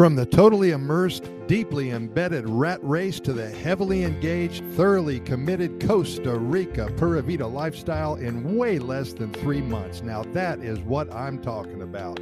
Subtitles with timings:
[0.00, 6.38] From the totally immersed, deeply embedded rat race to the heavily engaged, thoroughly committed Costa
[6.38, 10.00] Rica Pura Vida lifestyle in way less than three months.
[10.00, 12.18] Now, that is what I'm talking about.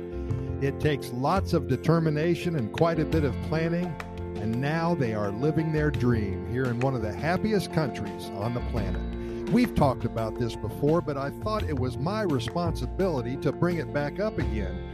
[0.61, 3.95] It takes lots of determination and quite a bit of planning,
[4.43, 8.55] and now they are living their dream here in one of the happiest countries on
[8.55, 9.51] the planet.
[9.53, 13.95] We've talked about this before, but I thought it was my responsibility to bring it
[13.95, 14.88] back up again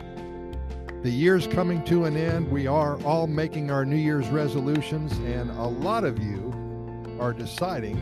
[1.04, 2.50] the year's coming to an end.
[2.50, 6.50] We are all making our New Year's resolutions, and a lot of you
[7.20, 7.96] are deciding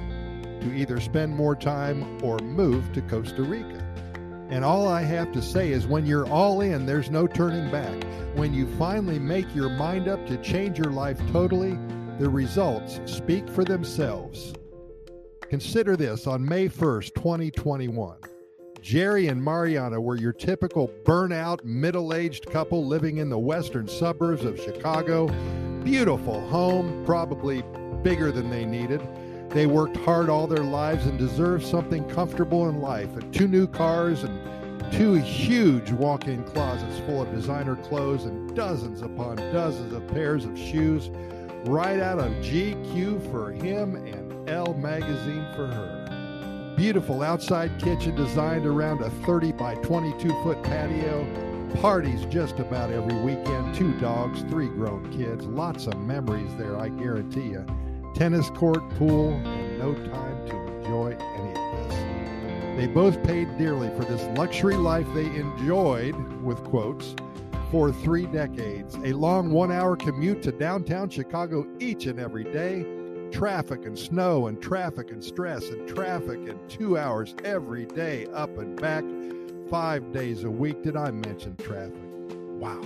[0.61, 3.85] to either spend more time or move to Costa Rica.
[4.51, 8.05] And all I have to say is when you're all in, there's no turning back.
[8.37, 11.77] When you finally make your mind up to change your life totally,
[12.21, 14.55] the results speak for themselves.
[15.51, 18.32] Consider this on May 1st, 2021.
[18.83, 24.45] Jerry and Mariana were your typical burnout, middle aged couple living in the western suburbs
[24.45, 25.29] of Chicago.
[25.85, 27.63] Beautiful home, probably
[28.03, 29.01] bigger than they needed.
[29.51, 33.15] They worked hard all their lives and deserved something comfortable in life.
[33.17, 38.53] And two new cars and two huge walk in closets full of designer clothes and
[38.57, 41.09] dozens upon dozens of pairs of shoes,
[41.67, 46.02] right out of GQ for him and Elle magazine for her.
[46.77, 51.27] Beautiful outside kitchen designed around a 30 by 22 foot patio.
[51.81, 53.75] Parties just about every weekend.
[53.75, 55.45] Two dogs, three grown kids.
[55.45, 57.67] Lots of memories there, I guarantee you.
[58.15, 62.77] Tennis court, pool, and no time to enjoy any of this.
[62.79, 67.15] They both paid dearly for this luxury life they enjoyed, with quotes,
[67.71, 68.95] for three decades.
[69.05, 72.87] A long one hour commute to downtown Chicago each and every day
[73.33, 78.57] traffic and snow and traffic and stress and traffic and two hours every day up
[78.59, 79.05] and back,
[79.71, 80.83] five days a week.
[80.83, 81.95] Did I mention traffic?
[82.61, 82.81] Wow.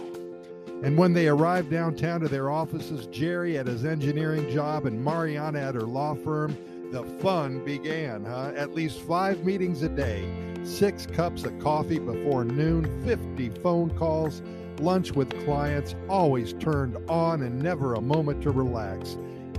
[0.83, 5.59] And when they arrived downtown to their offices, Jerry at his engineering job and Mariana
[5.59, 6.57] at her law firm,
[6.93, 8.53] the fun began, huh?
[8.55, 10.31] At least five meetings a day,
[10.65, 14.43] six cups of coffee before noon, 50 phone calls,
[14.79, 19.17] lunch with clients, always turned on and never a moment to relax.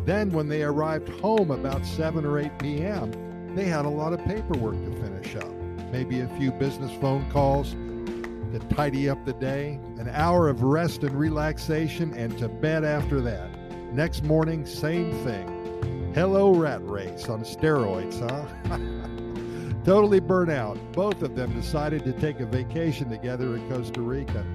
[0.07, 4.23] Then, when they arrived home about 7 or 8 p.m., they had a lot of
[4.23, 5.53] paperwork to finish up.
[5.91, 11.03] Maybe a few business phone calls to tidy up the day, an hour of rest
[11.03, 13.49] and relaxation, and to bed after that.
[13.91, 16.13] Next morning, same thing.
[16.15, 18.77] Hello, rat race on steroids, huh?
[19.83, 20.77] totally burnt out.
[20.93, 24.45] Both of them decided to take a vacation together in Costa Rica.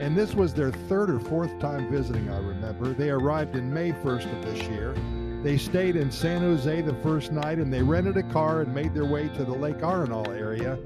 [0.00, 2.94] And this was their third or fourth time visiting, I remember.
[2.94, 4.94] They arrived in May 1st of this year.
[5.42, 8.94] They stayed in San Jose the first night and they rented a car and made
[8.94, 10.78] their way to the Lake Arenal area.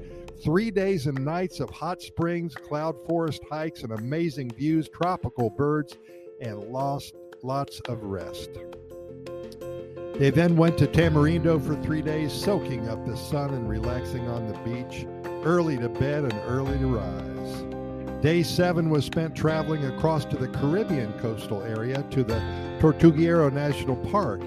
[0.43, 5.97] Three days and nights of hot springs, cloud forest hikes, and amazing views, tropical birds,
[6.41, 8.49] and lost lots of rest.
[10.19, 14.47] They then went to Tamarindo for three days, soaking up the sun and relaxing on
[14.47, 15.05] the beach,
[15.45, 17.74] early to bed and early to rise.
[18.21, 22.39] Day seven was spent traveling across to the Caribbean coastal area to the
[22.79, 24.41] Tortuguero National Park.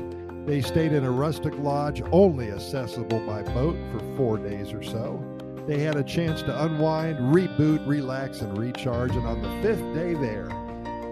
[0.46, 5.22] They stayed in a rustic lodge only accessible by boat for four days or so.
[5.68, 9.14] They had a chance to unwind, reboot, relax, and recharge.
[9.14, 10.48] And on the fifth day there,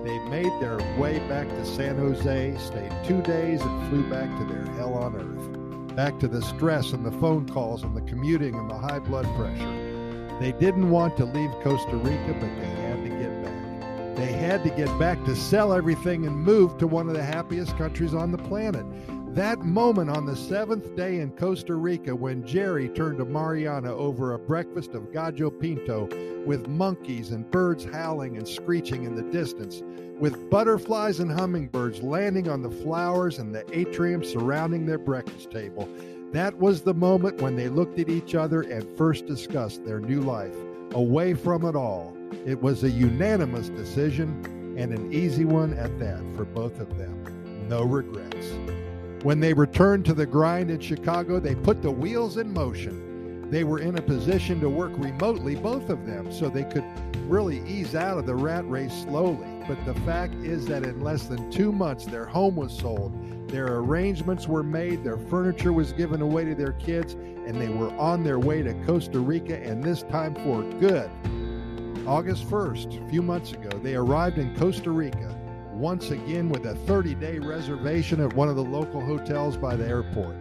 [0.02, 4.44] they made their way back to San Jose, stayed two days, and flew back to
[4.46, 5.94] their hell on earth.
[5.94, 9.26] Back to the stress and the phone calls and the commuting and the high blood
[9.36, 9.85] pressure.
[10.38, 14.16] They didn't want to leave Costa Rica, but they had to get back.
[14.16, 17.76] They had to get back to sell everything and move to one of the happiest
[17.78, 18.84] countries on the planet.
[19.34, 24.34] That moment on the seventh day in Costa Rica when Jerry turned to Mariana over
[24.34, 26.06] a breakfast of gallo pinto
[26.44, 29.82] with monkeys and birds howling and screeching in the distance,
[30.18, 35.88] with butterflies and hummingbirds landing on the flowers and the atrium surrounding their breakfast table.
[36.32, 40.20] That was the moment when they looked at each other and first discussed their new
[40.20, 40.54] life,
[40.92, 42.16] away from it all.
[42.44, 47.66] It was a unanimous decision and an easy one at that for both of them.
[47.68, 48.52] No regrets.
[49.22, 53.48] When they returned to the grind in Chicago, they put the wheels in motion.
[53.50, 56.84] They were in a position to work remotely, both of them, so they could
[57.28, 59.55] really ease out of the rat race slowly.
[59.68, 63.12] But the fact is that in less than two months, their home was sold
[63.48, 67.92] their arrangements were made, their furniture was given away to their kids, and they were
[67.92, 71.08] on their way to Costa Rica, and this time for good.
[72.06, 75.38] August 1st, a few months ago, they arrived in Costa Rica,
[75.72, 79.86] once again with a 30 day reservation at one of the local hotels by the
[79.86, 80.34] airport.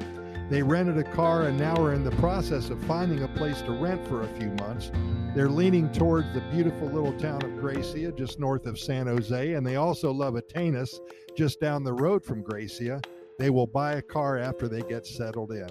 [0.49, 3.71] They rented a car and now are in the process of finding a place to
[3.71, 4.91] rent for a few months.
[5.35, 9.67] They're leaning towards the beautiful little town of Grecia, just north of San Jose, and
[9.67, 11.01] they also love Atenas,
[11.35, 13.01] just down the road from Grecia.
[13.37, 15.67] They will buy a car after they get settled in.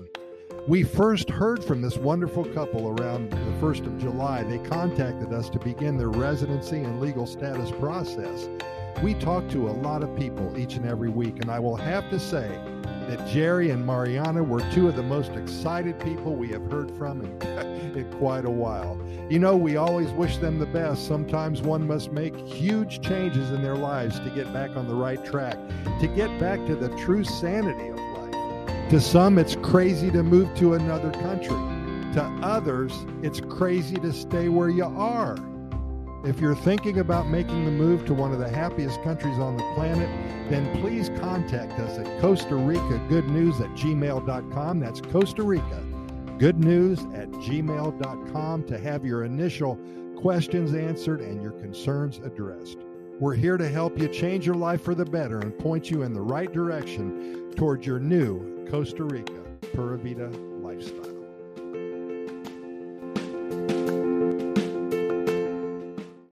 [0.69, 4.43] We first heard from this wonderful couple around the 1st of July.
[4.43, 8.51] They contacted us to begin their residency and legal status process.
[9.03, 12.11] We talk to a lot of people each and every week, and I will have
[12.11, 12.61] to say
[13.09, 17.21] that Jerry and Mariana were two of the most excited people we have heard from
[17.21, 17.43] in,
[17.97, 18.99] in quite a while.
[19.31, 21.07] You know, we always wish them the best.
[21.07, 25.25] Sometimes one must make huge changes in their lives to get back on the right
[25.25, 25.57] track,
[26.01, 28.91] to get back to the true sanity of life.
[28.91, 31.57] To some, it's crazy to move to another country.
[32.15, 32.93] To others,
[33.23, 35.37] it's crazy to stay where you are.
[36.25, 39.73] If you're thinking about making the move to one of the happiest countries on the
[39.75, 40.09] planet,
[40.49, 44.81] then please contact us at Costa Rica Good News at gmail.com.
[44.81, 45.85] That's Costa Rica
[46.39, 49.79] Good News at gmail.com to have your initial
[50.17, 52.79] questions answered and your concerns addressed.
[53.21, 56.15] We're here to help you change your life for the better and point you in
[56.15, 59.43] the right direction towards your new Costa Rica
[59.75, 60.29] Pura Vida
[60.63, 61.14] lifestyle.